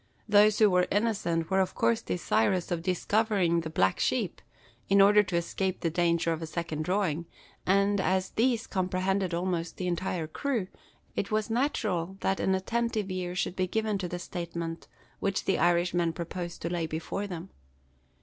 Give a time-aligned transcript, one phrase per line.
[0.27, 4.41] Those who were innocent were of course desirous of discovering the "black sheep,"
[4.89, 7.27] in order to escape the danger of a second drawing,
[7.67, 10.69] and, as these comprehended almost the entire crew,
[11.15, 14.87] it was natural that an attentive ear should be given to the statement
[15.19, 17.51] which the Irishman proposed to lay before them.